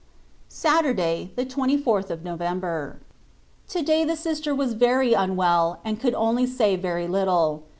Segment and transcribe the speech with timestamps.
[0.49, 2.97] Saturday, the 24th of November.
[3.67, 7.61] To day the Sister was very unwell and could only say very little.